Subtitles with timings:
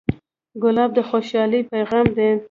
[0.61, 2.29] ګلاب د خوشحالۍ پیغام دی.